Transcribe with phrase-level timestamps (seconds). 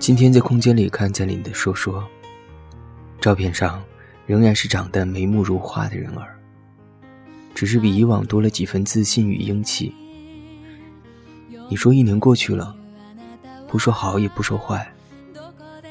[0.00, 2.02] 今天在空间里看见了你的说说，
[3.20, 3.84] 照片上
[4.24, 6.40] 仍然是长得眉目如画的人儿，
[7.54, 9.94] 只是比以往多了几分自信与英气。
[11.68, 12.74] 你说一年过去了，
[13.68, 14.90] 不说好也不说坏，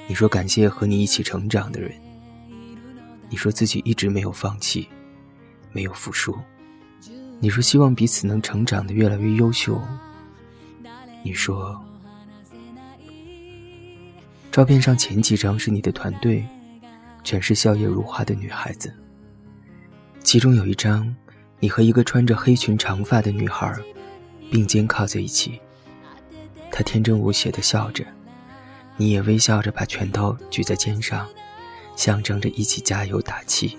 [0.07, 1.91] 你说感谢和你一起成长的人，
[3.29, 4.89] 你说自己一直没有放弃，
[5.71, 6.35] 没有服输，
[7.39, 9.79] 你说希望彼此能成长的越来越优秀，
[11.23, 11.79] 你说。
[14.51, 16.43] 照片上前几张是你的团队，
[17.23, 18.93] 全是笑靥如花的女孩子。
[20.23, 21.15] 其中有一张，
[21.59, 23.73] 你和一个穿着黑裙长发的女孩
[24.51, 25.59] 并肩靠在一起，
[26.71, 28.03] 她天真无邪的笑着，
[28.97, 31.27] 你也微笑着把拳头举在肩上，
[31.95, 33.77] 象征着一起加油打气。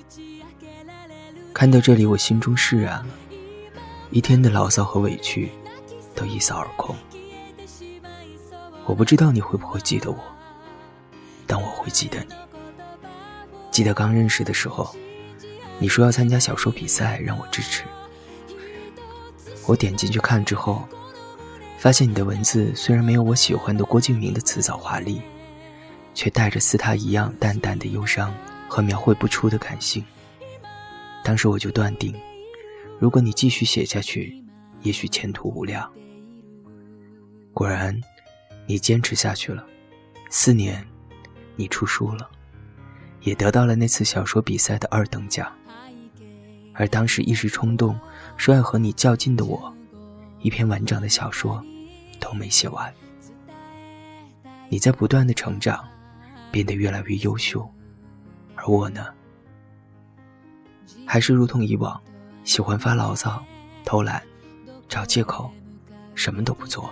[1.52, 3.14] 看到这里，我心中释然了，
[4.10, 5.50] 一天的牢骚和委屈
[6.14, 6.94] 都一扫而空。
[8.86, 10.29] 我不知道你会不会记得我。
[11.50, 12.34] 但我会记得你。
[13.72, 14.94] 记得刚认识的时候，
[15.80, 17.82] 你说要参加小说比赛，让我支持。
[19.66, 20.86] 我点进去看之后，
[21.76, 25.20] 发现你的文字虽然没有我喜欢的郭敬明的辞藻华丽，
[26.14, 28.32] 却带着似他一样淡淡的忧伤
[28.68, 30.04] 和描绘不出的感性。
[31.24, 32.14] 当时我就断定，
[33.00, 34.40] 如果你继续写下去，
[34.82, 35.90] 也许前途无量。
[37.52, 38.00] 果然，
[38.66, 39.66] 你坚持下去了，
[40.30, 40.86] 四年。
[41.60, 42.26] 你出书了，
[43.20, 45.46] 也得到了那次小说比赛的二等奖。
[46.72, 47.98] 而当时一时冲动
[48.38, 49.70] 说要和你较劲的我，
[50.40, 51.62] 一篇完整的小说
[52.18, 52.90] 都没写完。
[54.70, 55.86] 你在不断的成长，
[56.50, 57.70] 变得越来越优秀，
[58.54, 59.08] 而我呢，
[61.04, 62.00] 还是如同以往，
[62.42, 63.44] 喜欢发牢骚、
[63.84, 64.22] 偷懒、
[64.88, 65.52] 找借口，
[66.14, 66.88] 什么都不做，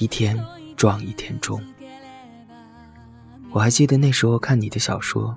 [0.00, 0.36] 一天
[0.76, 1.62] 撞一天钟。
[3.52, 5.34] 我还记得那时候看你的小说，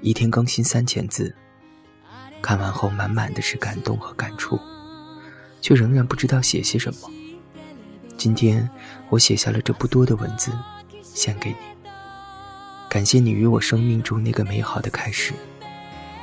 [0.00, 1.34] 一天更新三千字，
[2.40, 4.58] 看完后满满的是感动和感触，
[5.60, 7.10] 却仍然不知道写些什么。
[8.16, 8.68] 今天
[9.08, 10.52] 我写下了这不多的文字，
[11.02, 11.56] 献给你，
[12.88, 15.32] 感谢你与我生命中那个美好的开始，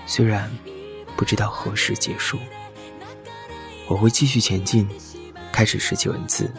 [0.06, 0.50] 虽然
[1.18, 2.40] 不知道何时结束。
[3.90, 4.88] 我会继续前进，
[5.52, 6.50] 开始拾起文字，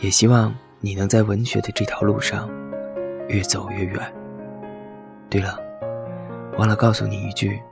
[0.00, 2.48] 也希望你能在文学的这条路上。
[3.30, 4.14] 越走越远。
[5.28, 5.56] 对了，
[6.58, 7.62] 忘了告诉你一句，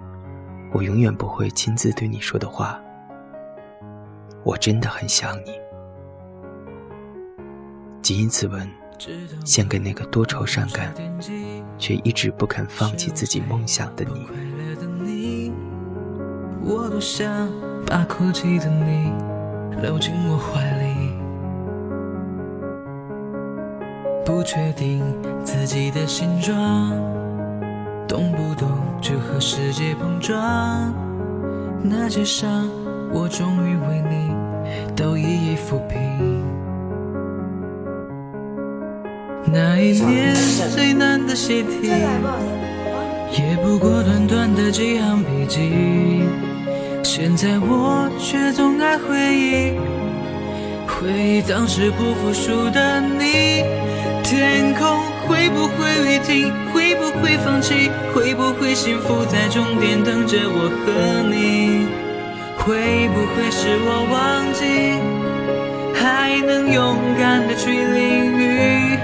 [0.73, 2.81] 我永远不会亲自对你说的话。
[4.45, 5.61] 我真的很想你。
[8.01, 8.71] 仅以此文，
[9.45, 10.95] 献给那个多愁善感，
[11.77, 15.51] 却一直不肯放弃自己梦想的你。
[16.63, 17.49] 我多想
[17.85, 19.13] 把哭泣的你
[19.83, 20.68] 搂进我怀
[24.29, 25.03] 不确定
[25.43, 26.93] 自己的形状，
[28.07, 28.69] 动不动
[29.01, 30.95] 就和世界碰撞。
[31.83, 32.69] 那些伤，
[33.11, 34.31] 我终于为你
[34.95, 36.45] 都一一抚平。
[39.47, 40.35] 那一年
[40.75, 41.89] 最难的习题，
[43.33, 46.23] 也不过短短的几行笔记。
[47.03, 49.79] 现在我却总爱回忆，
[50.87, 53.65] 回忆当时不服输的你。
[54.29, 54.87] 天空
[55.27, 56.53] 会不会雨停？
[56.71, 57.91] 会不会放弃？
[58.13, 61.87] 会不会幸福在终点等着我和你？
[62.59, 65.01] 会不会是我忘记？
[65.95, 68.99] 还能勇敢的去淋雨？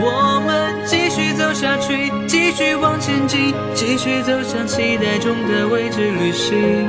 [0.00, 6.88] 我们继续走下去，继续往前进，继续走向期待中的未知旅行。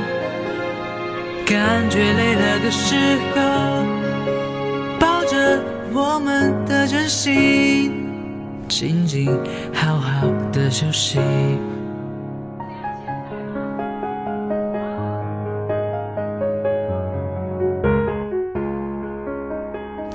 [1.46, 2.96] 感觉累了的时
[3.36, 3.84] 候，
[5.94, 7.92] 我们的真心。
[8.68, 9.28] 静静
[9.74, 11.20] 好好的休息。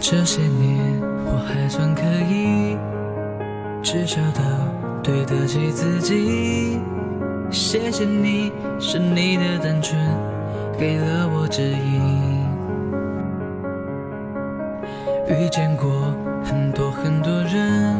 [0.01, 2.77] 这些年我还算可以，
[3.83, 4.43] 至少都
[5.03, 6.81] 对得起自己。
[7.51, 9.97] 谢谢你，是你的单纯
[10.79, 12.38] 给了我指引。
[15.29, 16.15] 遇见过
[16.45, 17.97] 很多很多人。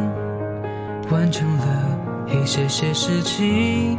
[1.11, 3.99] 完成了一些些事情，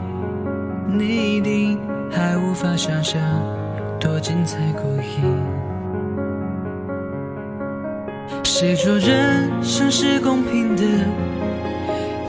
[0.87, 1.79] 你一定
[2.11, 3.19] 还无法想象
[3.99, 5.43] 多精彩过瘾。
[8.43, 10.83] 谁说人生是公平的？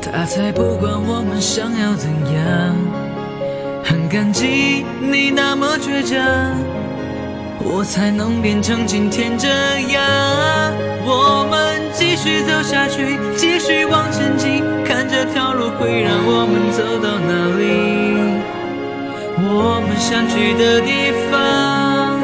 [0.00, 2.74] 他才不管我们想要怎样。
[3.84, 6.18] 很感激你那么倔强，
[7.62, 10.02] 我才能变成今天这样。
[11.04, 17.62] 我们继续走下去，继续往前进，看这条路会让我们走到哪里。
[19.42, 22.20] 我们想去的地方，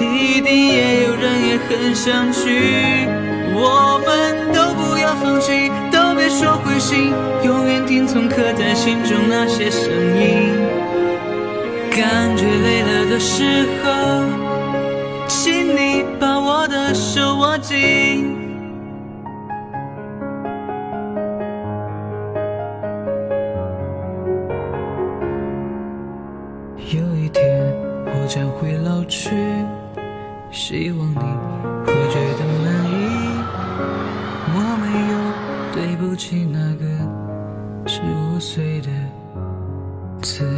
[0.00, 3.08] 一定也有人也很想去。
[3.54, 7.12] 我们都不要放弃，都别说灰心，
[7.44, 10.52] 永远听从刻在心中那些声音。
[11.90, 14.47] 感觉累了的时候。
[17.38, 18.36] 我的手握紧。
[26.90, 27.42] 有一天
[28.06, 29.30] 我将会老去，
[30.50, 31.16] 希望你
[31.86, 32.96] 会觉得满意。
[34.50, 35.14] 我没有
[35.72, 36.84] 对不起那个
[37.86, 38.88] 十五岁的
[40.22, 40.57] 自己。